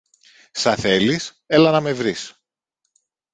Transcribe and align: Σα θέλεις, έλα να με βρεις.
Σα 0.51 0.75
θέλεις, 0.75 1.43
έλα 1.45 1.71
να 1.71 1.79
με 1.81 1.93
βρεις. 1.93 2.43